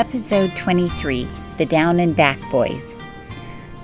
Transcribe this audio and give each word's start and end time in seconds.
Episode 0.00 0.56
23 0.56 1.28
The 1.58 1.66
Down 1.66 2.00
and 2.00 2.16
Back 2.16 2.38
Boys. 2.50 2.94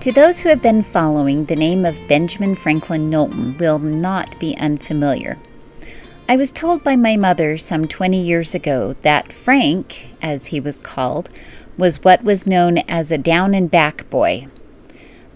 To 0.01 0.11
those 0.11 0.41
who 0.41 0.49
have 0.49 0.63
been 0.63 0.83
following, 0.83 1.45
the 1.45 1.55
name 1.55 1.85
of 1.85 2.01
Benjamin 2.09 2.55
Franklin 2.55 3.11
Knowlton 3.11 3.59
will 3.59 3.79
not 3.79 4.41
be 4.41 4.57
unfamiliar. 4.57 5.37
I 6.27 6.37
was 6.37 6.53
told 6.53 6.83
by 6.83 6.97
my 6.97 7.19
mother 7.19 7.59
some 7.59 7.87
20 7.87 8.19
years 8.19 8.55
ago 8.55 8.97
that 9.03 9.31
Frank, 9.31 10.17
as 10.23 10.47
he 10.47 10.59
was 10.59 10.79
called, 10.79 11.29
was 11.77 12.03
what 12.03 12.25
was 12.25 12.47
known 12.47 12.79
as 12.89 13.13
a 13.13 13.19
down 13.19 13.53
and 13.53 13.71
back 13.71 14.09
boy. 14.09 14.49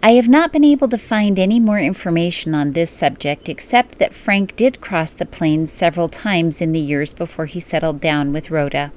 I 0.03 0.13
have 0.13 0.29
not 0.29 0.51
been 0.51 0.65
able 0.65 0.89
to 0.89 0.97
find 0.97 1.39
any 1.39 1.61
more 1.61 1.79
information 1.79 2.55
on 2.55 2.73
this 2.73 2.91
subject 2.91 3.51
except 3.51 3.99
that 3.99 4.15
Frank 4.15 4.57
did 4.57 4.81
cross 4.81 5.13
the 5.13 5.27
plains 5.27 5.71
several 5.71 6.09
times 6.09 6.63
in 6.63 6.73
the 6.73 6.81
years 6.81 7.13
before 7.13 7.45
he 7.45 7.61
settled 7.61 8.01
down 8.01 8.33
with 8.33 8.51
Rhoda 8.51 8.93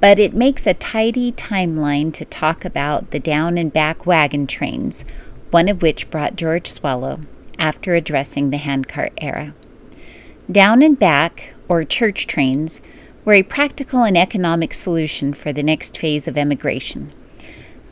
but 0.00 0.18
it 0.18 0.32
makes 0.32 0.66
a 0.66 0.74
tidy 0.74 1.30
timeline 1.32 2.12
to 2.14 2.24
talk 2.24 2.64
about 2.64 3.10
the 3.10 3.20
down 3.20 3.58
and 3.58 3.72
back 3.72 4.06
wagon 4.06 4.46
trains, 4.46 5.04
one 5.50 5.68
of 5.68 5.82
which 5.82 6.10
brought 6.10 6.36
George 6.36 6.70
Swallow 6.70 7.20
after 7.58 7.94
addressing 7.94 8.50
the 8.50 8.56
handcart 8.56 9.12
era. 9.18 9.54
Down 10.50 10.82
and 10.82 10.98
back, 10.98 11.54
or 11.68 11.84
church 11.84 12.26
trains, 12.26 12.80
were 13.24 13.34
a 13.34 13.42
practical 13.42 14.02
and 14.02 14.16
economic 14.16 14.72
solution 14.72 15.34
for 15.34 15.52
the 15.52 15.62
next 15.62 15.98
phase 15.98 16.26
of 16.26 16.38
emigration. 16.38 17.12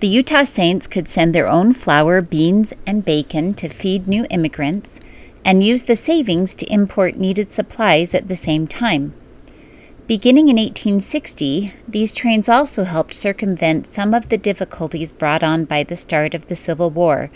The 0.00 0.08
Utah 0.08 0.44
Saints 0.44 0.86
could 0.86 1.06
send 1.08 1.34
their 1.34 1.48
own 1.48 1.74
flour, 1.74 2.22
beans, 2.22 2.72
and 2.86 3.04
bacon 3.04 3.52
to 3.54 3.68
feed 3.68 4.08
new 4.08 4.26
immigrants 4.30 5.00
and 5.44 5.62
use 5.62 5.84
the 5.84 5.96
savings 5.96 6.54
to 6.54 6.72
import 6.72 7.16
needed 7.16 7.52
supplies 7.52 8.14
at 8.14 8.28
the 8.28 8.36
same 8.36 8.66
time. 8.66 9.12
Beginning 10.08 10.48
in 10.48 10.56
1860, 10.56 11.74
these 11.86 12.14
trains 12.14 12.48
also 12.48 12.84
helped 12.84 13.12
circumvent 13.12 13.86
some 13.86 14.14
of 14.14 14.30
the 14.30 14.38
difficulties 14.38 15.12
brought 15.12 15.42
on 15.42 15.66
by 15.66 15.82
the 15.82 15.96
start 15.96 16.32
of 16.32 16.46
the 16.46 16.56
Civil 16.56 16.88
War, 16.88 17.30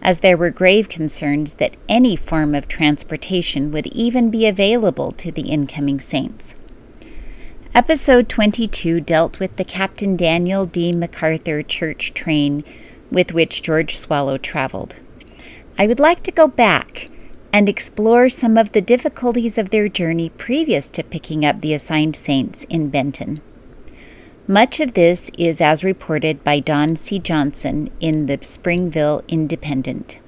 as 0.00 0.20
there 0.20 0.38
were 0.38 0.48
grave 0.48 0.88
concerns 0.88 1.54
that 1.54 1.76
any 1.86 2.16
form 2.16 2.54
of 2.54 2.66
transportation 2.66 3.70
would 3.72 3.88
even 3.88 4.30
be 4.30 4.46
available 4.46 5.12
to 5.12 5.30
the 5.30 5.50
incoming 5.50 6.00
Saints. 6.00 6.54
Episode 7.74 8.30
22 8.30 9.02
dealt 9.02 9.38
with 9.38 9.56
the 9.56 9.64
Captain 9.64 10.16
Daniel 10.16 10.64
D. 10.64 10.94
McArthur 10.94 11.66
church 11.68 12.14
train 12.14 12.64
with 13.10 13.34
which 13.34 13.60
George 13.60 13.98
Swallow 13.98 14.38
traveled. 14.38 14.98
I 15.76 15.86
would 15.86 16.00
like 16.00 16.22
to 16.22 16.32
go 16.32 16.48
back 16.48 17.10
and 17.54 17.68
explore 17.68 18.28
some 18.28 18.58
of 18.58 18.72
the 18.72 18.82
difficulties 18.82 19.56
of 19.58 19.70
their 19.70 19.88
journey 19.88 20.28
previous 20.28 20.88
to 20.88 21.04
picking 21.04 21.44
up 21.44 21.60
the 21.60 21.72
assigned 21.72 22.16
saints 22.16 22.64
in 22.64 22.88
Benton. 22.88 23.40
Much 24.48 24.80
of 24.80 24.94
this 24.94 25.30
is 25.38 25.60
as 25.60 25.84
reported 25.84 26.42
by 26.42 26.58
Don 26.58 26.96
C. 26.96 27.20
Johnson 27.20 27.88
in 28.00 28.26
the 28.26 28.40
Springville 28.42 29.22
Independent. 29.28 30.18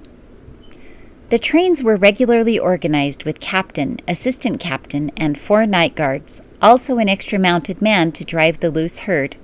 The 1.31 1.41
trains 1.41 1.83
were 1.83 1.97
regularly 1.97 2.61
organized 2.61 3.25
with 3.25 3.41
captain, 3.41 3.99
assistant 4.07 4.61
captain, 4.61 5.11
and 5.17 5.37
four 5.37 5.67
night 5.67 5.97
guards, 5.97 6.43
also 6.63 6.99
an 6.99 7.09
extra 7.09 7.41
mounted 7.41 7.83
man 7.83 8.13
to 8.13 8.25
drive 8.25 8.61
the 8.61 8.71
loose 8.71 9.01
herd. 9.01 9.35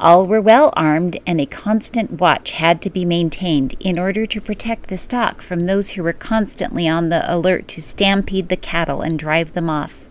All 0.00 0.28
were 0.28 0.40
well 0.40 0.72
armed, 0.76 1.18
and 1.26 1.40
a 1.40 1.46
constant 1.46 2.20
watch 2.20 2.52
had 2.52 2.80
to 2.82 2.90
be 2.90 3.04
maintained 3.04 3.74
in 3.80 3.98
order 3.98 4.26
to 4.26 4.40
protect 4.40 4.88
the 4.88 4.96
stock 4.96 5.42
from 5.42 5.66
those 5.66 5.90
who 5.90 6.04
were 6.04 6.12
constantly 6.12 6.86
on 6.86 7.08
the 7.08 7.24
alert 7.26 7.66
to 7.68 7.82
stampede 7.82 8.48
the 8.48 8.56
cattle 8.56 9.00
and 9.00 9.18
drive 9.18 9.54
them 9.54 9.68
off. 9.68 10.08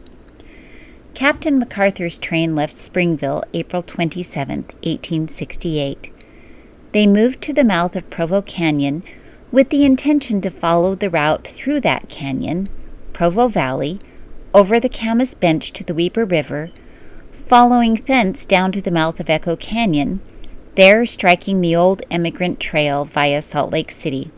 Captain 1.14 1.62
McArthur's 1.62 2.18
train 2.18 2.54
left 2.54 2.76
Springville 2.76 3.46
April 3.54 3.82
27, 3.82 4.58
1868. 4.84 6.12
They 6.92 7.08
moved 7.08 7.42
to 7.44 7.54
the 7.54 7.64
mouth 7.64 7.96
of 7.96 8.10
Provo 8.10 8.42
Canyon 8.42 9.04
with 9.54 9.70
the 9.70 9.86
intention 9.86 10.42
to 10.42 10.50
follow 10.50 10.96
the 10.96 11.10
route 11.10 11.48
through 11.48 11.80
that 11.80 12.10
canyon, 12.10 12.68
Provo 13.14 13.48
Valley, 13.48 14.02
over 14.54 14.82
the 14.82 14.90
Camas 14.90 15.34
Bench 15.34 15.72
to 15.72 15.86
the 15.86 15.94
Weber 15.94 16.26
River 16.26 16.72
following 17.38 17.94
thence 17.94 18.46
down 18.46 18.74
to 18.74 18.82
the 18.82 18.92
mouth 18.92 19.20
of 19.22 19.30
Echo 19.30 19.56
Canyon, 19.56 20.20
there 20.76 21.06
striking 21.06 21.62
the 21.62 21.76
old 21.76 22.02
emigrant 22.12 22.60
trail 22.60 23.06
via 23.06 23.42
Salt 23.42 23.72
Lake 23.72 23.92
City. 23.92 24.32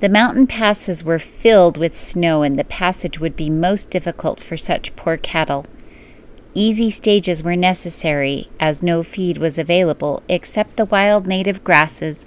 The 0.00 0.08
mountain 0.08 0.46
passes 0.46 1.04
were 1.04 1.18
filled 1.18 1.76
with 1.76 1.96
snow, 1.96 2.42
and 2.42 2.58
the 2.58 2.64
passage 2.64 3.20
would 3.20 3.36
be 3.36 3.50
most 3.50 3.90
difficult 3.90 4.40
for 4.40 4.56
such 4.56 4.96
poor 4.96 5.16
cattle. 5.16 5.66
Easy 6.54 6.88
stages 6.88 7.42
were 7.42 7.56
necessary, 7.56 8.48
as 8.58 8.82
no 8.82 9.02
feed 9.02 9.38
was 9.38 9.58
available 9.58 10.22
except 10.28 10.76
the 10.76 10.86
wild 10.86 11.26
native 11.26 11.62
grasses, 11.62 12.26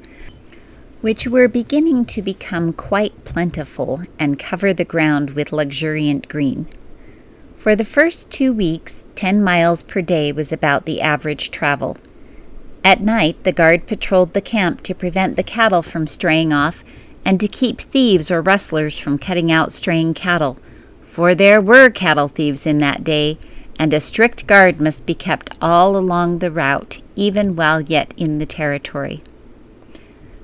which 1.02 1.28
were 1.28 1.47
beginning 1.47 2.06
to 2.06 2.22
become 2.22 2.72
quite 2.72 3.25
plentiful 3.25 4.02
and 4.19 4.38
cover 4.38 4.74
the 4.74 4.86
ground 4.86 5.31
with 5.31 5.52
luxuriant 5.52 6.28
green. 6.28 6.68
For 7.65 7.75
the 7.75 7.83
first 7.83 8.29
two 8.29 8.53
weeks, 8.53 9.07
10 9.15 9.43
miles 9.43 9.81
per 9.81 9.99
day 9.99 10.31
was 10.31 10.51
about 10.51 10.85
the 10.85 11.01
average 11.01 11.49
travel. 11.49 11.97
At 12.83 13.01
night, 13.01 13.43
the 13.43 13.51
guard 13.51 13.87
patrolled 13.87 14.35
the 14.35 14.39
camp 14.39 14.83
to 14.83 14.93
prevent 14.93 15.35
the 15.35 15.41
cattle 15.41 15.81
from 15.81 16.05
straying 16.05 16.53
off 16.53 16.83
and 17.25 17.39
to 17.39 17.47
keep 17.47 17.81
thieves 17.81 18.29
or 18.29 18.43
rustlers 18.43 18.99
from 18.99 19.17
cutting 19.17 19.51
out 19.51 19.73
straying 19.73 20.13
cattle, 20.13 20.59
for 21.01 21.33
there 21.33 21.59
were 21.59 21.89
cattle 21.89 22.27
thieves 22.27 22.67
in 22.67 22.77
that 22.81 23.03
day, 23.03 23.39
and 23.79 23.95
a 23.95 23.99
strict 23.99 24.45
guard 24.45 24.79
must 24.79 25.07
be 25.07 25.15
kept 25.15 25.57
all 25.59 25.97
along 25.97 26.37
the 26.37 26.51
route, 26.51 27.01
even 27.15 27.55
while 27.55 27.81
yet 27.81 28.13
in 28.15 28.37
the 28.37 28.45
territory. 28.45 29.23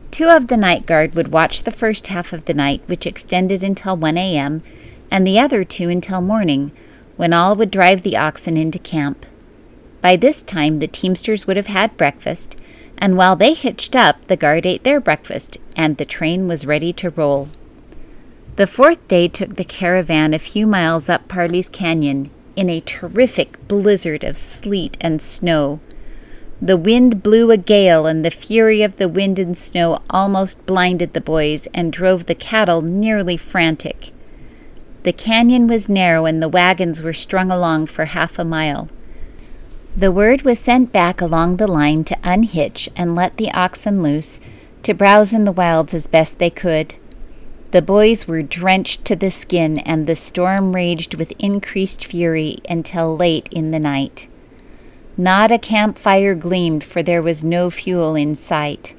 Two 0.10 0.28
of 0.28 0.48
the 0.48 0.58
night 0.58 0.88
guard 0.88 1.14
would 1.14 1.32
watch 1.32 1.62
the 1.62 1.72
first 1.72 2.08
half 2.08 2.34
of 2.34 2.46
the 2.46 2.56
night, 2.56 2.82
which 2.88 3.06
extended 3.06 3.62
until 3.62 3.96
1 3.96 4.18
a.m., 4.18 4.64
and 5.12 5.28
the 5.28 5.38
other 5.38 5.64
two 5.64 5.88
until 5.88 6.20
morning, 6.20 6.72
when 7.22 7.34
all 7.34 7.56
would 7.56 7.70
drive 7.70 8.02
the 8.02 8.18
oxen 8.18 8.58
into 8.58 8.80
camp. 8.80 9.28
By 10.02 10.16
this 10.16 10.42
time, 10.42 10.80
the 10.80 10.88
teamsters 10.88 11.46
would 11.46 11.56
have 11.56 11.68
had 11.68 11.96
breakfast, 11.96 12.60
and 12.98 13.16
while 13.16 13.36
they 13.36 13.54
hitched 13.54 13.96
up, 13.96 14.26
the 14.26 14.36
guard 14.36 14.66
ate 14.66 14.84
their 14.84 15.00
breakfast, 15.00 15.60
and 15.78 15.98
the 15.98 16.04
train 16.04 16.48
was 16.48 16.66
ready 16.66 16.92
to 16.94 17.12
roll. 17.12 17.50
The 18.56 18.66
fourth 18.66 19.08
day 19.08 19.28
took 19.28 19.56
the 19.56 19.64
caravan 19.64 20.34
a 20.34 20.40
few 20.40 20.66
miles 20.66 21.10
up 21.10 21.28
Parley's 21.28 21.70
Canyon 21.70 22.32
in 22.56 22.72
a 22.72 22.80
terrific 22.80 23.68
blizzard 23.68 24.24
of 24.24 24.36
sleet 24.36 24.98
and 25.00 25.22
snow. 25.22 25.80
The 26.60 26.76
wind 26.76 27.22
blew 27.22 27.52
a 27.52 27.58
gale, 27.58 28.08
and 28.08 28.26
the 28.26 28.32
fury 28.32 28.82
of 28.82 28.98
the 28.98 29.08
wind 29.08 29.38
and 29.38 29.56
snow 29.56 30.02
almost 30.10 30.66
blinded 30.66 31.14
the 31.14 31.22
boys 31.22 31.68
and 31.72 31.94
drove 31.94 32.26
the 32.26 32.34
cattle 32.34 32.82
nearly 32.82 33.38
frantic. 33.38 34.12
The 35.04 35.14
canyon 35.14 35.68
was 35.68 35.90
narrow 35.90 36.26
and 36.26 36.42
the 36.42 36.50
wagons 36.50 37.02
were 37.02 37.14
strung 37.14 37.50
along 37.50 37.88
for 37.88 38.06
half 38.06 38.38
a 38.38 38.46
mile. 38.46 38.88
The 39.98 40.12
word 40.12 40.44
was 40.44 40.60
sent 40.60 40.92
back 40.92 41.22
along 41.22 41.58
the 41.58 41.68
line 41.68 42.04
to 42.06 42.18
unhitch 42.24 42.88
and 42.96 43.16
let 43.16 43.38
the 43.38 43.52
oxen 43.52 44.04
loose 44.04 44.40
to 44.84 44.94
browse 44.94 45.34
in 45.34 45.46
the 45.46 45.52
wilds 45.52 45.94
as 45.94 46.08
best 46.08 46.40
they 46.40 46.50
could. 46.50 46.96
The 47.72 47.82
boys 47.82 48.28
were 48.28 48.42
drenched 48.42 49.06
to 49.06 49.16
the 49.16 49.32
skin, 49.32 49.80
and 49.80 50.06
the 50.06 50.16
storm 50.16 50.76
raged 50.76 51.16
with 51.16 51.34
increased 51.40 52.06
fury 52.06 52.58
until 52.70 53.16
late 53.16 53.48
in 53.52 53.72
the 53.72 53.80
night. 53.80 54.28
Not 55.18 55.52
a 55.52 55.58
campfire 55.58 56.36
gleamed, 56.36 56.84
for 56.84 57.02
there 57.02 57.22
was 57.22 57.44
no 57.44 57.70
fuel 57.70 58.16
in 58.16 58.36
sight. 58.36 58.94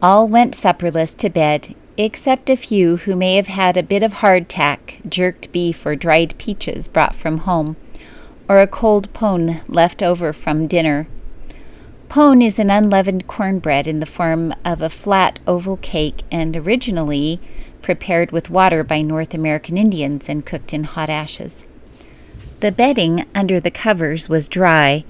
All 0.00 0.28
went 0.28 0.54
supperless 0.54 1.16
to 1.18 1.30
bed, 1.30 1.74
except 1.96 2.50
a 2.50 2.56
few 2.56 2.96
who 2.98 3.14
may 3.14 3.36
have 3.36 3.46
had 3.46 3.76
a 3.76 3.82
bit 3.82 4.02
of 4.02 4.14
hardtack, 4.14 5.08
jerked 5.08 5.52
beef, 5.52 5.86
or 5.86 5.94
dried 5.94 6.36
peaches 6.38 6.88
brought 6.88 7.14
from 7.14 7.38
home, 7.38 7.76
or 8.48 8.60
a 8.60 8.66
cold 8.66 9.12
pone 9.12 9.60
left 9.68 10.02
over 10.02 10.32
from 10.32 10.66
dinner. 10.66 11.06
Pone 12.08 12.42
is 12.42 12.58
an 12.58 12.70
unleavened 12.70 13.26
cornbread 13.26 13.86
in 13.86 14.00
the 14.00 14.06
form 14.06 14.54
of 14.64 14.82
a 14.82 14.90
flat 14.90 15.38
oval 15.46 15.76
cake 15.78 16.22
and 16.30 16.56
originally 16.56 17.40
prepared 17.82 18.32
with 18.32 18.50
water 18.50 18.84
by 18.84 19.02
North 19.02 19.34
American 19.34 19.76
Indians 19.76 20.28
and 20.28 20.46
cooked 20.46 20.72
in 20.72 20.84
hot 20.84 21.10
ashes. 21.10 21.66
The 22.60 22.72
bedding 22.72 23.24
under 23.34 23.60
the 23.60 23.70
covers 23.70 24.28
was 24.28 24.48
dry, 24.48 25.04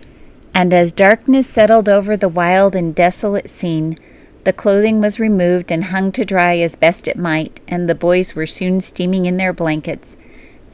and 0.54 0.72
as 0.72 0.92
darkness 0.92 1.48
settled 1.48 1.88
over 1.88 2.16
the 2.16 2.28
wild 2.28 2.74
and 2.74 2.94
desolate 2.94 3.50
scene, 3.50 3.98
the 4.44 4.52
clothing 4.52 5.00
was 5.00 5.20
removed 5.20 5.70
and 5.72 5.84
hung 5.84 6.12
to 6.12 6.24
dry 6.24 6.56
as 6.58 6.76
best 6.76 7.08
it 7.08 7.16
might, 7.16 7.60
and 7.66 7.88
the 7.88 7.94
boys 7.94 8.34
were 8.34 8.46
soon 8.46 8.80
steaming 8.80 9.26
in 9.26 9.36
their 9.36 9.52
blankets. 9.52 10.16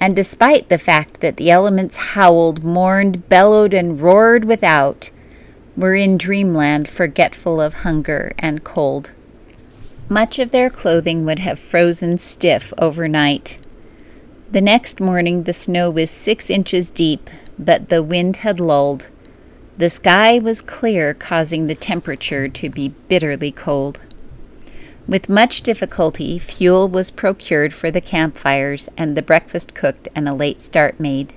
And 0.00 0.16
despite 0.16 0.68
the 0.68 0.78
fact 0.78 1.20
that 1.20 1.36
the 1.36 1.50
elements 1.50 1.96
howled, 1.96 2.64
mourned, 2.64 3.28
bellowed, 3.28 3.74
and 3.74 4.00
roared 4.00 4.44
without, 4.44 5.10
were 5.76 5.94
in 5.94 6.18
dreamland 6.18 6.88
forgetful 6.88 7.60
of 7.60 7.74
hunger 7.74 8.32
and 8.38 8.64
cold. 8.64 9.12
Much 10.08 10.38
of 10.38 10.50
their 10.50 10.68
clothing 10.68 11.24
would 11.24 11.38
have 11.38 11.58
frozen 11.58 12.18
stiff 12.18 12.72
overnight. 12.78 13.58
The 14.50 14.60
next 14.60 15.00
morning 15.00 15.44
the 15.44 15.52
snow 15.52 15.90
was 15.90 16.10
six 16.10 16.50
inches 16.50 16.90
deep, 16.90 17.30
but 17.58 17.88
the 17.88 18.02
wind 18.02 18.36
had 18.36 18.58
lulled. 18.58 19.08
The 19.80 19.88
sky 19.88 20.38
was 20.38 20.60
clear, 20.60 21.14
causing 21.14 21.66
the 21.66 21.74
temperature 21.74 22.48
to 22.48 22.68
be 22.68 22.92
bitterly 23.08 23.50
cold. 23.50 24.00
With 25.08 25.30
much 25.30 25.62
difficulty, 25.62 26.38
fuel 26.38 26.86
was 26.86 27.10
procured 27.10 27.72
for 27.72 27.90
the 27.90 28.02
campfires 28.02 28.90
and 28.98 29.16
the 29.16 29.22
breakfast 29.22 29.74
cooked 29.74 30.06
and 30.14 30.28
a 30.28 30.34
late 30.34 30.60
start 30.60 31.00
made. 31.00 31.32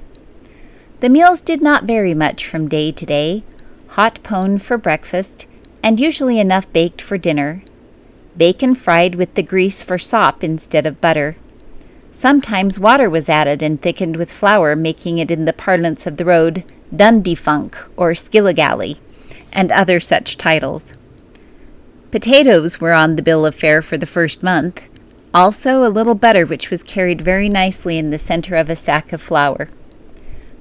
The 0.99 1.07
meals 1.07 1.39
did 1.39 1.61
not 1.61 1.85
vary 1.85 2.13
much 2.13 2.45
from 2.45 2.67
day 2.67 2.91
to 2.91 3.05
day 3.05 3.43
hot 3.91 4.21
pone 4.23 4.57
for 4.57 4.77
breakfast, 4.77 5.47
and 5.81 5.97
usually 5.97 6.37
enough 6.37 6.67
baked 6.73 7.01
for 7.01 7.17
dinner, 7.17 7.63
bacon 8.35 8.75
fried 8.75 9.15
with 9.15 9.35
the 9.35 9.43
grease 9.43 9.81
for 9.81 9.97
sop 9.97 10.43
instead 10.43 10.85
of 10.85 10.99
butter. 10.99 11.37
Sometimes 12.11 12.77
water 12.77 13.09
was 13.09 13.29
added 13.29 13.63
and 13.63 13.81
thickened 13.81 14.17
with 14.17 14.33
flour, 14.33 14.75
making 14.75 15.17
it, 15.17 15.31
in 15.31 15.45
the 15.45 15.53
parlance 15.53 16.05
of 16.05 16.17
the 16.17 16.25
road, 16.25 16.65
Dundee 16.95 17.35
Funk 17.35 17.77
or 17.97 18.11
Skilligalee, 18.11 18.99
and 19.51 19.71
other 19.71 19.99
such 19.99 20.37
titles. 20.37 20.93
Potatoes 22.11 22.79
were 22.79 22.93
on 22.93 23.15
the 23.15 23.23
bill 23.23 23.45
of 23.45 23.55
fare 23.55 23.81
for 23.81 23.97
the 23.97 24.05
first 24.05 24.43
month, 24.43 24.87
also 25.33 25.83
a 25.83 25.89
little 25.89 26.15
butter 26.15 26.45
which 26.45 26.69
was 26.69 26.83
carried 26.83 27.21
very 27.21 27.49
nicely 27.49 27.97
in 27.97 28.11
the 28.11 28.19
center 28.19 28.55
of 28.55 28.69
a 28.69 28.75
sack 28.75 29.11
of 29.11 29.21
flour. 29.21 29.69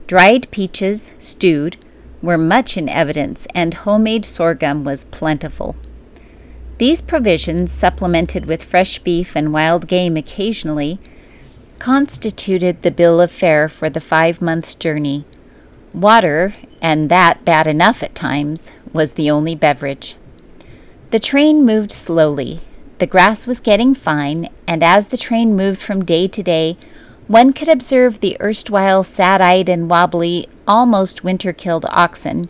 Dried 0.06 0.50
peaches, 0.50 1.14
stewed, 1.19 1.76
were 2.23 2.38
much 2.38 2.76
in 2.76 2.88
evidence, 2.88 3.46
and 3.55 3.75
homemade 3.75 4.25
sorghum 4.25 4.84
was 4.84 5.05
plentiful. 5.05 5.76
These 6.79 7.02
provisions, 7.02 7.70
supplemented 7.70 8.46
with 8.46 8.64
fresh 8.64 8.99
beef 8.99 9.37
and 9.37 9.52
wild 9.52 9.87
game 9.87 10.17
occasionally, 10.17 10.99
constituted 11.79 12.82
the 12.82 12.90
bill 12.90 13.20
of 13.20 13.31
fare 13.31 13.69
for 13.69 13.90
the 13.90 14.00
five 14.00 14.40
months' 14.40 14.75
journey. 14.75 15.25
Water, 15.94 16.54
and 16.80 17.08
that 17.08 17.44
bad 17.44 17.66
enough 17.66 18.02
at 18.02 18.14
times, 18.14 18.72
was 18.92 19.12
the 19.12 19.30
only 19.30 19.54
beverage. 19.54 20.16
The 21.10 21.20
train 21.20 21.66
moved 21.66 21.92
slowly. 21.92 22.60
The 22.98 23.06
grass 23.06 23.46
was 23.46 23.60
getting 23.60 23.94
fine, 23.94 24.48
and 24.66 24.82
as 24.82 25.08
the 25.08 25.16
train 25.16 25.54
moved 25.54 25.82
from 25.82 26.04
day 26.04 26.28
to 26.28 26.42
day, 26.42 26.76
one 27.28 27.52
could 27.52 27.68
observe 27.68 28.20
the 28.20 28.36
erstwhile 28.40 29.02
sad 29.02 29.40
eyed 29.40 29.68
and 29.68 29.90
wobbly, 29.90 30.48
almost 30.66 31.24
winter 31.24 31.52
killed 31.52 31.86
oxen 31.88 32.48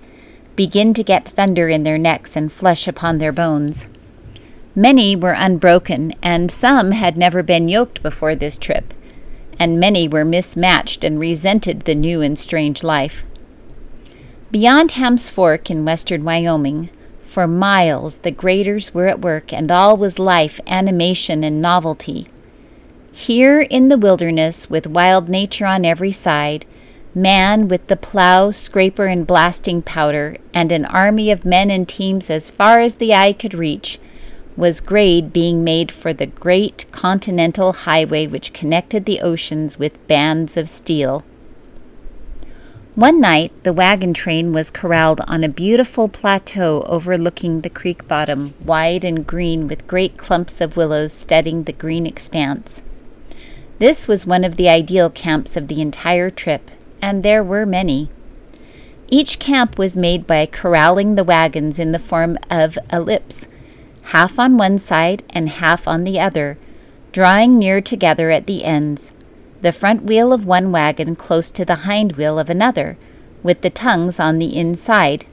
begin 0.56 0.94
to 0.94 1.02
get 1.02 1.28
thunder 1.28 1.68
in 1.68 1.82
their 1.82 1.98
necks 1.98 2.36
and 2.36 2.52
flesh 2.52 2.86
upon 2.86 3.18
their 3.18 3.32
bones. 3.32 3.86
Many 4.74 5.16
were 5.16 5.32
unbroken, 5.32 6.12
and 6.22 6.50
some 6.50 6.92
had 6.92 7.16
never 7.16 7.42
been 7.42 7.68
yoked 7.68 8.02
before 8.02 8.34
this 8.34 8.58
trip, 8.58 8.94
and 9.58 9.80
many 9.80 10.08
were 10.08 10.24
mismatched 10.24 11.04
and 11.04 11.18
resented 11.18 11.80
the 11.80 11.94
new 11.94 12.22
and 12.22 12.38
strange 12.38 12.82
life. 12.82 13.24
Beyond 14.52 14.90
Ham's 14.90 15.30
Fork 15.30 15.70
in 15.70 15.86
western 15.86 16.24
Wyoming, 16.24 16.90
for 17.22 17.46
miles 17.46 18.18
the 18.18 18.30
graders 18.30 18.92
were 18.92 19.06
at 19.06 19.22
work, 19.22 19.50
and 19.50 19.72
all 19.72 19.96
was 19.96 20.18
life, 20.18 20.60
animation, 20.66 21.42
and 21.42 21.62
novelty. 21.62 22.26
Here 23.12 23.62
in 23.62 23.88
the 23.88 23.96
wilderness, 23.96 24.68
with 24.68 24.86
wild 24.86 25.30
nature 25.30 25.64
on 25.64 25.86
every 25.86 26.12
side, 26.12 26.66
man 27.14 27.66
with 27.66 27.86
the 27.86 27.96
plow, 27.96 28.50
scraper, 28.50 29.06
and 29.06 29.26
blasting 29.26 29.80
powder, 29.80 30.36
and 30.52 30.70
an 30.70 30.84
army 30.84 31.30
of 31.30 31.46
men 31.46 31.70
and 31.70 31.88
teams 31.88 32.28
as 32.28 32.50
far 32.50 32.78
as 32.78 32.96
the 32.96 33.14
eye 33.14 33.32
could 33.32 33.54
reach, 33.54 33.98
was 34.54 34.82
grade 34.82 35.32
being 35.32 35.64
made 35.64 35.90
for 35.90 36.12
the 36.12 36.26
great 36.26 36.84
continental 36.92 37.72
highway 37.72 38.26
which 38.26 38.52
connected 38.52 39.06
the 39.06 39.22
oceans 39.22 39.78
with 39.78 40.06
bands 40.08 40.58
of 40.58 40.68
steel. 40.68 41.24
One 42.94 43.22
night, 43.22 43.52
the 43.62 43.72
wagon 43.72 44.12
train 44.12 44.52
was 44.52 44.70
corralled 44.70 45.22
on 45.26 45.42
a 45.42 45.48
beautiful 45.48 46.10
plateau 46.10 46.82
overlooking 46.82 47.62
the 47.62 47.70
creek 47.70 48.06
bottom, 48.06 48.52
wide 48.62 49.02
and 49.02 49.26
green 49.26 49.66
with 49.66 49.86
great 49.86 50.18
clumps 50.18 50.60
of 50.60 50.76
willows 50.76 51.14
studding 51.14 51.62
the 51.62 51.72
green 51.72 52.04
expanse. 52.04 52.82
This 53.78 54.06
was 54.06 54.26
one 54.26 54.44
of 54.44 54.56
the 54.56 54.68
ideal 54.68 55.08
camps 55.08 55.56
of 55.56 55.68
the 55.68 55.80
entire 55.80 56.28
trip, 56.28 56.70
and 57.00 57.22
there 57.22 57.42
were 57.42 57.64
many. 57.64 58.10
Each 59.08 59.38
camp 59.38 59.78
was 59.78 59.96
made 59.96 60.26
by 60.26 60.44
corralling 60.44 61.14
the 61.14 61.24
wagons 61.24 61.78
in 61.78 61.92
the 61.92 61.98
form 61.98 62.36
of 62.50 62.78
ellipse, 62.92 63.46
half 64.02 64.38
on 64.38 64.58
one 64.58 64.78
side 64.78 65.22
and 65.30 65.48
half 65.48 65.88
on 65.88 66.04
the 66.04 66.20
other, 66.20 66.58
drawing 67.10 67.58
near 67.58 67.80
together 67.80 68.30
at 68.30 68.46
the 68.46 68.64
ends 68.64 69.11
the 69.62 69.72
front 69.72 70.02
wheel 70.02 70.32
of 70.32 70.44
one 70.44 70.72
wagon 70.72 71.16
close 71.16 71.50
to 71.50 71.64
the 71.64 71.86
hind 71.86 72.12
wheel 72.12 72.38
of 72.38 72.50
another, 72.50 72.98
with 73.42 73.62
the 73.62 73.70
tongues 73.70 74.20
on 74.20 74.38
the 74.38 74.56
inside, 74.56 75.24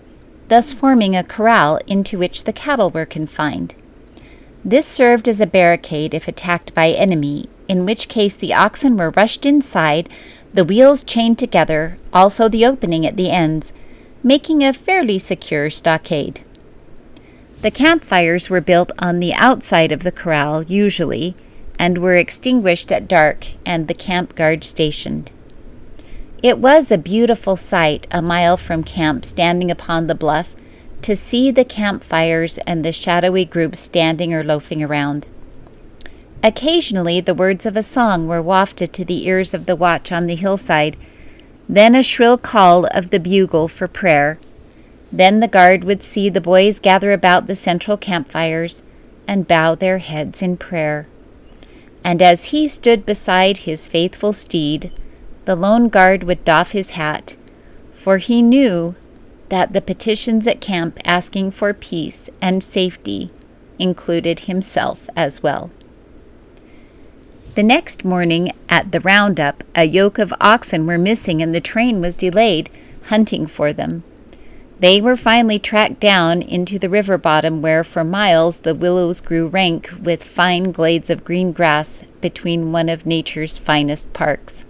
thus 0.48 0.72
forming 0.72 1.16
a 1.16 1.24
corral 1.24 1.80
into 1.88 2.18
which 2.18 2.44
the 2.44 2.54
cattle 2.54 2.92
were 2.92 3.06
confined. 3.06 3.76
This 4.64 4.86
served 4.86 5.28
as 5.28 5.42
a 5.42 5.48
barricade 5.48 6.14
if 6.14 6.28
attacked 6.28 6.74
by 6.74 6.90
enemy, 6.90 7.46
in 7.68 7.86
which 7.86 8.08
case 8.08 8.36
the 8.36 8.54
oxen 8.54 8.98
were 8.98 9.12
rushed 9.12 9.46
inside, 9.46 10.10
the 10.54 10.66
wheels 10.66 11.04
chained 11.04 11.38
together, 11.38 11.98
also 12.14 12.48
the 12.48 12.66
opening 12.66 13.06
at 13.06 13.18
the 13.18 13.30
ends, 13.30 13.74
making 14.24 14.64
a 14.64 14.74
fairly 14.74 15.18
secure 15.18 15.70
stockade. 15.70 16.42
The 17.62 17.72
campfires 17.72 18.50
were 18.50 18.62
built 18.62 18.92
on 19.00 19.20
the 19.20 19.34
outside 19.34 19.92
of 19.92 20.04
the 20.04 20.12
corral, 20.12 20.64
usually, 20.64 21.36
and 21.80 21.98
were 21.98 22.18
extinguished 22.18 22.92
at 22.92 23.08
dark 23.08 23.48
and 23.66 23.88
the 23.88 23.94
camp 23.94 24.36
guard 24.36 24.66
stationed. 24.66 25.32
It 26.44 26.60
was 26.60 26.92
a 26.92 26.98
beautiful 26.98 27.56
sight 27.56 28.06
a 28.12 28.22
mile 28.22 28.58
from 28.58 28.84
camp 28.84 29.26
standing 29.26 29.72
upon 29.72 30.08
the 30.08 30.16
bluff 30.16 30.56
to 31.02 31.16
see 31.16 31.50
the 31.50 31.66
campfires 31.66 32.58
and 32.60 32.84
the 32.84 32.92
shadowy 32.92 33.46
groups 33.46 33.80
standing 33.80 34.34
or 34.34 34.44
loafing 34.44 34.84
around. 34.84 35.28
Occasionally 36.44 37.20
the 37.22 37.34
words 37.34 37.66
of 37.66 37.76
a 37.76 37.84
song 37.84 38.28
were 38.28 38.42
wafted 38.42 38.94
to 38.94 39.06
the 39.06 39.28
ears 39.28 39.54
of 39.54 39.66
the 39.66 39.76
watch 39.76 40.12
on 40.12 40.28
the 40.28 40.36
hillside, 40.36 40.98
then 41.68 41.96
a 41.96 42.04
shrill 42.04 42.38
call 42.38 42.86
of 42.88 43.10
the 43.10 43.20
bugle 43.20 43.68
for 43.68 43.88
prayer. 43.88 44.40
Then 45.12 45.40
the 45.40 45.48
guard 45.48 45.84
would 45.84 46.04
see 46.04 46.30
the 46.30 46.42
boys 46.42 46.80
gather 46.80 47.12
about 47.12 47.48
the 47.48 47.56
central 47.56 47.98
campfires 47.98 48.84
and 49.28 49.48
bow 49.48 49.76
their 49.76 49.98
heads 49.98 50.42
in 50.42 50.58
prayer. 50.58 51.08
And 52.04 52.22
as 52.22 52.46
he 52.46 52.68
stood 52.68 53.06
beside 53.06 53.60
his 53.60 53.88
faithful 53.88 54.34
steed, 54.34 54.92
the 55.46 55.56
lone 55.56 55.90
guard 55.90 56.24
would 56.24 56.46
doff 56.46 56.72
his 56.72 56.92
hat, 56.92 57.36
for 57.92 58.18
he 58.18 58.42
knew 58.42 58.96
that 59.50 59.74
the 59.74 59.82
petitions 59.82 60.48
at 60.48 60.62
camp 60.62 61.00
asking 61.04 61.52
for 61.52 61.74
peace 61.74 62.30
and 62.42 62.64
safety 62.64 63.32
included 63.80 64.42
himself 64.42 65.10
as 65.16 65.42
well. 65.42 65.72
The 67.56 67.64
next 67.64 68.06
morning 68.06 68.52
at 68.70 68.92
the 68.92 69.00
roundup, 69.00 69.64
a 69.76 69.84
yoke 69.86 70.20
of 70.20 70.34
oxen 70.40 70.86
were 70.86 70.98
missing 70.98 71.42
and 71.42 71.54
the 71.54 71.60
train 71.60 72.00
was 72.00 72.16
delayed, 72.16 72.70
hunting 73.06 73.48
for 73.48 73.74
them. 73.74 74.04
They 74.80 75.02
were 75.02 75.18
finally 75.18 75.60
tracked 75.60 76.00
down 76.00 76.42
into 76.42 76.80
the 76.80 76.90
river 76.90 77.18
bottom, 77.18 77.62
where 77.62 77.84
for 77.84 78.06
miles 78.06 78.60
the 78.60 78.74
willows 78.74 79.20
grew 79.20 79.48
rank 79.48 79.90
with 80.02 80.24
fine 80.24 80.72
glades 80.72 81.10
of 81.10 81.26
green 81.26 81.52
grass 81.52 82.04
between 82.22 82.72
one 82.72 82.88
of 82.88 83.06
nature's 83.06 83.58
finest 83.58 84.14
parks. 84.14 84.64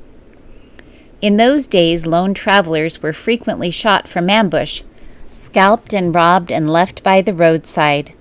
In 1.21 1.37
those 1.37 1.67
days, 1.67 2.07
lone 2.07 2.33
travelers 2.33 3.03
were 3.03 3.13
frequently 3.13 3.69
shot 3.69 4.07
from 4.07 4.31
ambush, 4.31 4.81
scalped 5.31 5.93
and 5.93 6.15
robbed 6.15 6.51
and 6.51 6.71
left 6.71 7.03
by 7.03 7.21
the 7.21 7.33
roadside, 7.33 8.13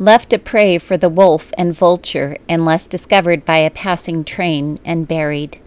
left 0.00 0.32
a 0.32 0.38
prey 0.40 0.76
for 0.76 0.96
the 0.96 1.08
wolf 1.08 1.52
and 1.56 1.72
vulture 1.72 2.36
unless 2.48 2.88
discovered 2.88 3.44
by 3.44 3.58
a 3.58 3.70
passing 3.70 4.24
train 4.24 4.80
and 4.84 5.06
buried. 5.06 5.60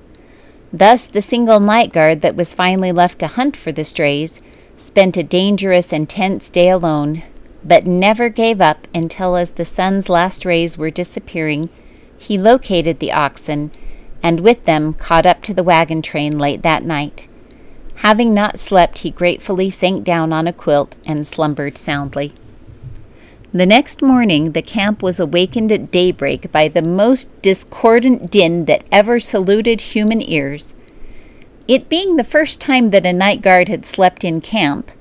Thus, 0.74 1.06
the 1.06 1.22
single 1.22 1.62
night 1.62 1.94
guard 1.94 2.20
that 2.22 2.36
was 2.36 2.54
finally 2.54 2.92
left 2.92 3.20
to 3.20 3.28
hunt 3.28 3.56
for 3.56 3.72
the 3.72 3.86
strays 3.86 4.42
spent 4.78 5.18
a 5.18 5.24
dangerous 5.24 5.94
and 5.94 6.08
tense 6.08 6.50
day 6.50 6.70
alone, 6.70 7.24
but 7.64 7.86
never 7.86 8.30
gave 8.30 8.62
up 8.62 8.88
until, 8.94 9.36
as 9.36 9.52
the 9.52 9.66
sun's 9.66 10.10
last 10.10 10.46
rays 10.46 10.78
were 10.78 10.90
disappearing, 10.90 11.70
he 12.18 12.38
located 12.38 13.00
the 13.00 13.12
oxen 13.12 13.72
and 14.24 14.40
with 14.40 14.66
them 14.66 14.94
caught 14.94 15.26
up 15.26 15.42
to 15.44 15.54
the 15.54 15.64
wagon 15.64 16.02
train 16.02 16.38
late 16.38 16.64
that 16.64 16.84
night. 16.84 17.28
Having 17.98 18.34
not 18.34 18.60
slept, 18.60 19.00
he 19.00 19.12
gratefully 19.12 19.70
sank 19.70 20.04
down 20.04 20.34
on 20.34 20.48
a 20.48 20.54
quilt 20.54 20.96
and 21.06 21.26
slumbered 21.26 21.78
soundly. 21.78 22.34
The 23.54 23.66
next 23.66 24.02
morning, 24.02 24.52
the 24.52 24.62
camp 24.62 25.02
was 25.02 25.20
awakened 25.20 25.72
at 25.72 25.92
daybreak 25.92 26.52
by 26.52 26.68
the 26.68 26.82
most 26.82 27.42
discordant 27.42 28.30
din 28.30 28.66
that 28.66 28.84
ever 28.92 29.20
saluted 29.20 29.80
human 29.80 30.22
ears. 30.22 30.74
It 31.68 31.90
being 31.90 32.16
the 32.16 32.24
first 32.24 32.62
time 32.62 32.92
that 32.92 33.08
a 33.08 33.14
night 33.14 33.42
guard 33.42 33.70
had 33.70 33.86
slept 33.86 34.24
in 34.24 34.40
camp, 34.40 34.92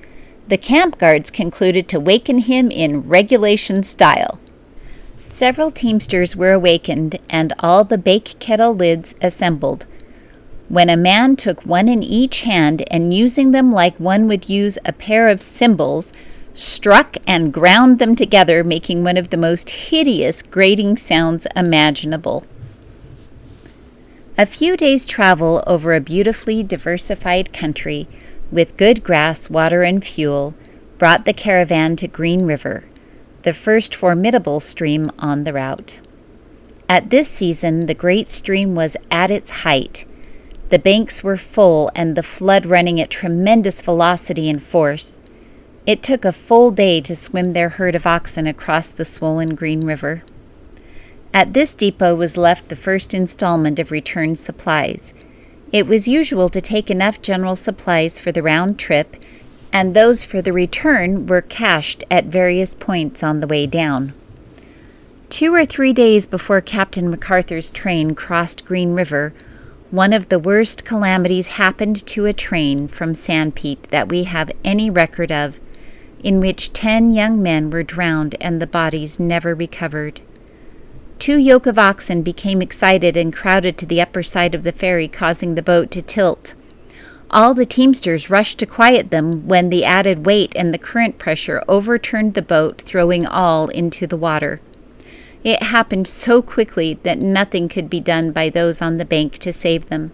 the 0.47 0.57
camp 0.57 0.97
guards 0.97 1.29
concluded 1.29 1.87
to 1.89 1.99
waken 1.99 2.39
him 2.39 2.71
in 2.71 3.07
regulation 3.07 3.83
style. 3.83 4.39
Several 5.23 5.69
teamsters 5.69 6.35
were 6.35 6.53
awakened, 6.53 7.19
and 7.29 7.53
all 7.59 7.83
the 7.83 7.99
bake 7.99 8.39
kettle 8.39 8.73
lids 8.73 9.13
assembled. 9.21 9.85
when 10.67 10.89
a 10.89 10.97
man 10.97 11.35
took 11.35 11.61
one 11.65 11.87
in 11.87 12.01
each 12.01 12.41
hand 12.41 12.83
and 12.89 13.13
using 13.13 13.51
them 13.51 13.71
like 13.71 13.95
one 13.99 14.27
would 14.27 14.49
use 14.49 14.77
a 14.83 14.93
pair 14.93 15.27
of 15.27 15.41
cymbals, 15.41 16.11
struck 16.53 17.17
and 17.27 17.53
ground 17.53 17.99
them 17.99 18.15
together, 18.15 18.63
making 18.63 19.03
one 19.03 19.17
of 19.17 19.29
the 19.29 19.37
most 19.37 19.69
hideous 19.69 20.41
grating 20.41 20.97
sounds 20.97 21.45
imaginable. 21.55 22.43
A 24.37 24.45
few 24.45 24.75
days' 24.75 25.05
travel 25.05 25.63
over 25.65 25.95
a 25.95 26.01
beautifully 26.01 26.61
diversified 26.61 27.53
country 27.53 28.05
with 28.51 28.75
good 28.75 29.01
grass, 29.01 29.49
water, 29.49 29.81
and 29.81 30.03
fuel 30.03 30.53
brought 30.97 31.23
the 31.23 31.31
caravan 31.31 31.95
to 31.95 32.07
Green 32.09 32.45
River, 32.45 32.83
the 33.43 33.53
first 33.53 33.95
formidable 33.95 34.59
stream 34.59 35.09
on 35.17 35.45
the 35.45 35.53
route. 35.53 36.01
At 36.89 37.11
this 37.11 37.29
season, 37.29 37.85
the 37.85 37.93
great 37.93 38.27
stream 38.27 38.75
was 38.75 38.97
at 39.09 39.31
its 39.31 39.61
height. 39.63 40.05
The 40.67 40.79
banks 40.79 41.23
were 41.23 41.37
full 41.37 41.89
and 41.95 42.17
the 42.17 42.21
flood 42.21 42.65
running 42.65 42.99
at 42.99 43.09
tremendous 43.09 43.81
velocity 43.81 44.49
and 44.49 44.61
force. 44.61 45.15
It 45.85 46.03
took 46.03 46.25
a 46.25 46.33
full 46.33 46.71
day 46.71 46.99
to 46.99 47.15
swim 47.15 47.53
their 47.53 47.69
herd 47.69 47.95
of 47.95 48.05
oxen 48.05 48.47
across 48.47 48.89
the 48.89 49.05
swollen 49.05 49.55
Green 49.55 49.85
River. 49.85 50.23
At 51.35 51.51
this 51.51 51.75
depot 51.75 52.15
was 52.15 52.37
left 52.37 52.69
the 52.69 52.77
first 52.77 53.13
installment 53.13 53.77
of 53.77 53.91
returned 53.91 54.39
supplies. 54.39 55.13
It 55.73 55.85
was 55.85 56.07
usual 56.07 56.47
to 56.47 56.61
take 56.61 56.89
enough 56.89 57.21
general 57.21 57.57
supplies 57.57 58.17
for 58.17 58.31
the 58.31 58.41
round 58.41 58.79
trip, 58.79 59.17
and 59.73 59.93
those 59.93 60.23
for 60.23 60.41
the 60.41 60.53
return 60.53 61.27
were 61.27 61.41
cached 61.41 62.05
at 62.09 62.27
various 62.27 62.73
points 62.73 63.21
on 63.21 63.41
the 63.41 63.47
way 63.47 63.67
down. 63.67 64.13
Two 65.29 65.53
or 65.53 65.65
three 65.65 65.91
days 65.91 66.25
before 66.25 66.61
Captain 66.61 67.13
McArthur's 67.13 67.69
train 67.69 68.15
crossed 68.15 68.63
Green 68.63 68.93
River, 68.93 69.33
one 69.91 70.13
of 70.13 70.29
the 70.29 70.39
worst 70.39 70.85
calamities 70.85 71.47
happened 71.47 72.05
to 72.05 72.25
a 72.25 72.31
train 72.31 72.87
from 72.87 73.11
Sanpete 73.11 73.89
that 73.89 74.07
we 74.07 74.23
have 74.23 74.53
any 74.63 74.89
record 74.89 75.33
of 75.33 75.59
in 76.23 76.39
which 76.39 76.71
ten 76.71 77.13
young 77.13 77.43
men 77.43 77.69
were 77.69 77.83
drowned 77.83 78.35
and 78.39 78.61
the 78.61 78.67
bodies 78.67 79.19
never 79.19 79.53
recovered. 79.53 80.21
Two 81.17 81.37
yoke 81.37 81.65
of 81.65 81.79
oxen 81.79 82.21
became 82.21 82.61
excited 82.61 83.15
and 83.17 83.33
crowded 83.33 83.77
to 83.77 83.85
the 83.85 84.01
upper 84.01 84.21
side 84.21 84.53
of 84.53 84.63
the 84.63 84.71
ferry, 84.71 85.07
causing 85.07 85.55
the 85.55 85.61
boat 85.61 85.89
to 85.91 86.01
tilt. 86.01 86.55
All 87.31 87.53
the 87.53 87.65
teamsters 87.65 88.29
rushed 88.29 88.59
to 88.59 88.65
quiet 88.65 89.09
them 89.09 89.47
when 89.47 89.69
the 89.69 89.83
added 89.83 90.25
weight 90.25 90.53
and 90.55 90.73
the 90.73 90.77
current 90.77 91.17
pressure 91.17 91.63
overturned 91.67 92.33
the 92.33 92.41
boat, 92.41 92.81
throwing 92.81 93.25
all 93.25 93.69
into 93.69 94.05
the 94.05 94.17
water. 94.17 94.61
It 95.43 95.63
happened 95.63 96.07
so 96.07 96.41
quickly 96.41 96.99
that 97.03 97.19
nothing 97.19 97.69
could 97.69 97.89
be 97.89 97.99
done 97.99 98.31
by 98.31 98.49
those 98.49 98.81
on 98.81 98.97
the 98.97 99.05
bank 99.05 99.37
to 99.39 99.53
save 99.53 99.89
them. 99.89 100.11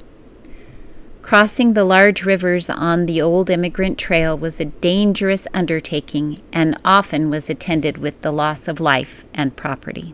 Crossing 1.22 1.74
the 1.74 1.86
large 1.86 2.25
rivers 2.25 2.70
on 2.70 3.05
the 3.05 3.22
old 3.22 3.50
immigrant 3.50 3.98
trail 3.98 4.38
was 4.38 4.60
a 4.60 4.65
dangerous 4.65 5.48
undertaking 5.53 6.41
and 6.51 6.77
often 6.84 7.29
was 7.29 7.50
attended 7.50 7.98
with 7.98 8.22
the 8.22 8.31
loss 8.31 8.67
of 8.67 8.79
life 8.79 9.24
and 9.34 9.55
property. 9.55 10.13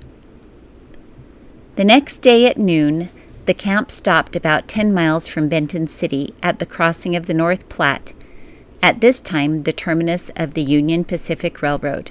The 1.77 1.85
next 1.85 2.23
day 2.23 2.47
at 2.47 2.57
noon, 2.57 3.09
the 3.45 3.53
camp 3.53 3.91
stopped 3.91 4.35
about 4.35 4.67
10 4.67 4.91
miles 4.91 5.27
from 5.27 5.47
Benton 5.47 5.85
City 5.85 6.33
at 6.41 6.57
the 6.57 6.65
crossing 6.65 7.15
of 7.15 7.27
the 7.27 7.35
North 7.35 7.69
Platte, 7.69 8.15
at 8.81 8.99
this 8.99 9.21
time 9.21 9.61
the 9.61 9.71
terminus 9.71 10.31
of 10.35 10.55
the 10.55 10.63
Union 10.63 11.03
Pacific 11.03 11.61
Railroad. 11.61 12.09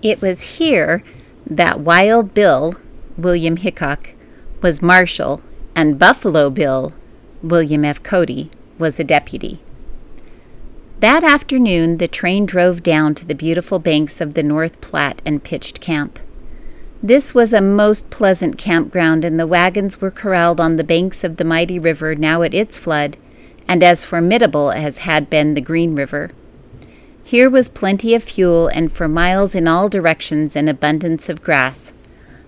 It 0.00 0.22
was 0.22 0.56
here 0.56 1.02
that 1.46 1.80
Wild 1.80 2.32
Bill, 2.32 2.72
William 3.18 3.58
Hickok, 3.58 4.14
was 4.62 4.80
marshal, 4.80 5.42
and 5.76 5.98
Buffalo 5.98 6.48
Bill, 6.48 6.94
William 7.42 7.84
F. 7.84 8.02
Cody, 8.02 8.48
was 8.78 8.98
a 8.98 9.04
deputy. 9.04 9.60
That 11.00 11.22
afternoon, 11.22 11.98
the 11.98 12.08
train 12.08 12.46
drove 12.46 12.82
down 12.82 13.14
to 13.16 13.26
the 13.26 13.34
beautiful 13.34 13.78
banks 13.78 14.18
of 14.18 14.32
the 14.32 14.42
North 14.42 14.80
Platte 14.80 15.20
and 15.26 15.44
pitched 15.44 15.82
camp. 15.82 16.18
This 17.04 17.34
was 17.34 17.52
a 17.52 17.60
most 17.60 18.10
pleasant 18.10 18.56
campground, 18.56 19.24
and 19.24 19.38
the 19.38 19.46
wagons 19.46 20.00
were 20.00 20.12
corralled 20.12 20.60
on 20.60 20.76
the 20.76 20.84
banks 20.84 21.24
of 21.24 21.36
the 21.36 21.44
mighty 21.44 21.76
river 21.76 22.14
now 22.14 22.42
at 22.42 22.54
its 22.54 22.78
flood, 22.78 23.16
and 23.66 23.82
as 23.82 24.04
formidable 24.04 24.70
as 24.70 24.98
had 24.98 25.28
been 25.28 25.54
the 25.54 25.60
Green 25.60 25.96
River. 25.96 26.30
Here 27.24 27.50
was 27.50 27.68
plenty 27.68 28.14
of 28.14 28.22
fuel, 28.22 28.68
and 28.68 28.92
for 28.92 29.08
miles 29.08 29.56
in 29.56 29.66
all 29.66 29.88
directions 29.88 30.54
an 30.54 30.68
abundance 30.68 31.28
of 31.28 31.42
grass. 31.42 31.92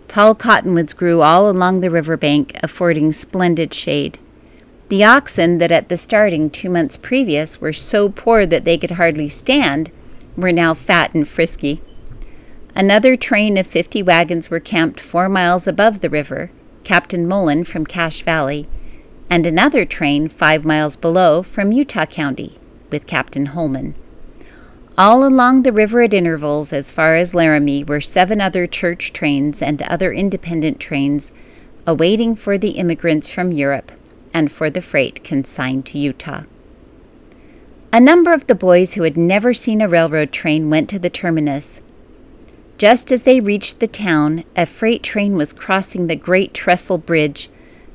Tall 0.06 0.36
cottonwoods 0.36 0.92
grew 0.92 1.20
all 1.20 1.50
along 1.50 1.80
the 1.80 1.90
river 1.90 2.16
bank, 2.16 2.56
affording 2.62 3.10
splendid 3.10 3.74
shade. 3.74 4.20
The 4.88 5.02
oxen 5.02 5.58
that 5.58 5.72
at 5.72 5.88
the 5.88 5.96
starting 5.96 6.48
two 6.48 6.70
months 6.70 6.96
previous 6.96 7.60
were 7.60 7.72
so 7.72 8.08
poor 8.08 8.46
that 8.46 8.64
they 8.64 8.78
could 8.78 8.92
hardly 8.92 9.28
stand 9.28 9.90
were 10.36 10.52
now 10.52 10.74
fat 10.74 11.12
and 11.12 11.26
frisky. 11.26 11.80
Another 12.76 13.16
train 13.16 13.56
of 13.56 13.68
50 13.68 14.02
wagons 14.02 14.50
were 14.50 14.58
camped 14.58 14.98
four 14.98 15.28
miles 15.28 15.68
above 15.68 16.00
the 16.00 16.10
river, 16.10 16.50
Captain 16.82 17.26
Mullen 17.26 17.62
from 17.62 17.86
Cache 17.86 18.22
Valley, 18.22 18.66
and 19.30 19.46
another 19.46 19.84
train 19.84 20.28
five 20.28 20.64
miles 20.64 20.96
below 20.96 21.42
from 21.42 21.70
Utah 21.70 22.06
County 22.06 22.58
with 22.90 23.06
Captain 23.06 23.46
Holman. 23.46 23.94
All 24.98 25.24
along 25.24 25.62
the 25.62 25.72
river 25.72 26.02
at 26.02 26.14
intervals 26.14 26.72
as 26.72 26.90
far 26.90 27.16
as 27.16 27.34
Laramie 27.34 27.84
were 27.84 28.00
seven 28.00 28.40
other 28.40 28.66
church 28.66 29.12
trains 29.12 29.62
and 29.62 29.82
other 29.82 30.12
independent 30.12 30.80
trains 30.80 31.32
awaiting 31.86 32.34
for 32.34 32.58
the 32.58 32.70
immigrants 32.70 33.30
from 33.30 33.52
Europe 33.52 33.92
and 34.32 34.50
for 34.50 34.68
the 34.68 34.82
freight 34.82 35.22
consigned 35.22 35.86
to 35.86 35.98
Utah. 35.98 36.42
A 37.92 38.00
number 38.00 38.32
of 38.32 38.48
the 38.48 38.54
boys 38.56 38.94
who 38.94 39.04
had 39.04 39.16
never 39.16 39.54
seen 39.54 39.80
a 39.80 39.88
railroad 39.88 40.32
train 40.32 40.70
went 40.70 40.88
to 40.90 40.98
the 40.98 41.10
terminus. 41.10 41.80
Just 42.76 43.12
as 43.12 43.22
they 43.22 43.40
reached 43.40 43.78
the 43.78 43.86
town, 43.86 44.44
a 44.56 44.66
freight 44.66 45.02
train 45.02 45.36
was 45.36 45.52
crossing 45.52 46.06
the 46.06 46.16
great 46.16 46.52
trestle 46.52 46.98
bridge, 46.98 47.48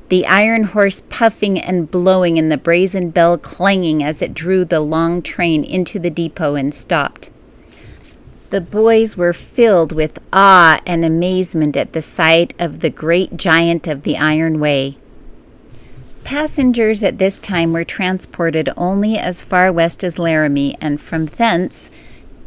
the 0.08 0.26
iron 0.26 0.64
horse 0.64 1.02
puffing 1.08 1.60
and 1.60 1.90
blowing 1.90 2.38
and 2.38 2.50
the 2.50 2.56
brazen 2.56 3.10
bell 3.10 3.36
clanging 3.38 4.02
as 4.02 4.22
it 4.22 4.34
drew 4.34 4.64
the 4.64 4.80
long 4.80 5.22
train 5.22 5.62
into 5.62 5.98
the 5.98 6.10
depot 6.10 6.54
and 6.54 6.74
stopped. 6.74 7.30
The 8.48 8.60
boys 8.60 9.16
were 9.16 9.32
filled 9.32 9.92
with 9.92 10.18
awe 10.32 10.80
and 10.84 11.04
amazement 11.04 11.76
at 11.76 11.92
the 11.92 12.02
sight 12.02 12.52
of 12.58 12.80
the 12.80 12.90
great 12.90 13.36
giant 13.36 13.86
of 13.86 14.02
the 14.02 14.16
Iron 14.16 14.58
Way. 14.58 14.96
Passengers 16.24 17.04
at 17.04 17.18
this 17.18 17.38
time 17.38 17.72
were 17.72 17.84
transported 17.84 18.68
only 18.76 19.16
as 19.16 19.42
far 19.44 19.72
west 19.72 20.02
as 20.02 20.18
Laramie 20.18 20.76
and 20.80 21.00
from 21.00 21.26
thence 21.26 21.90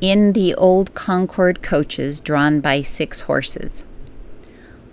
in 0.04 0.34
the 0.34 0.54
old 0.56 0.94
Concord 0.94 1.62
coaches 1.64 2.20
drawn 2.20 2.60
by 2.60 2.82
six 2.82 3.22
horses. 3.22 3.86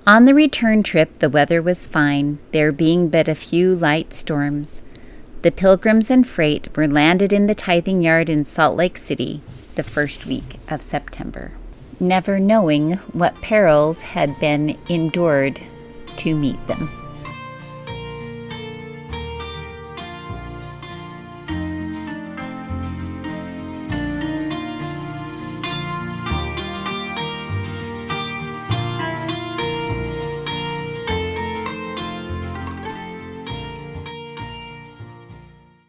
On 0.06 0.24
the 0.24 0.34
return 0.34 0.84
trip, 0.84 1.18
the 1.18 1.28
weather 1.28 1.60
was 1.60 1.84
fine, 1.84 2.38
there 2.52 2.70
being 2.70 3.08
but 3.08 3.26
a 3.26 3.34
few 3.34 3.74
light 3.74 4.12
storms. 4.12 4.82
The 5.42 5.50
pilgrims 5.50 6.12
and 6.12 6.24
freight 6.28 6.68
were 6.76 6.86
landed 6.86 7.32
in 7.32 7.48
the 7.48 7.56
tithing 7.56 8.02
yard 8.02 8.28
in 8.28 8.44
Salt 8.44 8.76
Lake 8.76 8.96
City 8.96 9.40
the 9.74 9.82
first 9.82 10.26
week 10.26 10.60
of 10.68 10.80
September, 10.80 11.50
never 11.98 12.38
knowing 12.38 12.92
what 13.12 13.42
perils 13.42 14.02
had 14.02 14.38
been 14.38 14.78
endured 14.88 15.58
to 16.18 16.36
meet 16.36 16.64
them. 16.68 16.99